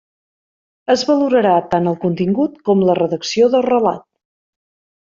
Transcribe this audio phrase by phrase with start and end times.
[0.93, 4.07] Es valorarà tant el contingut com la redacció del relat.